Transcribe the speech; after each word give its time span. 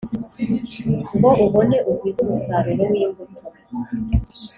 Ngo 1.17 1.29
ubone 1.45 1.77
ugwize 1.89 2.19
umusaruro 2.23 2.83
wimbuto 2.91 3.43